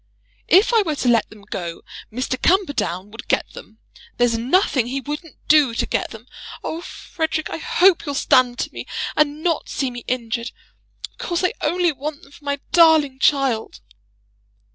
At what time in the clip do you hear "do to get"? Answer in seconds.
5.47-6.09